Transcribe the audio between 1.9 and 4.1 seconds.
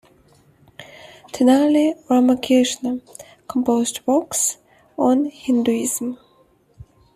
Ramakrishna composed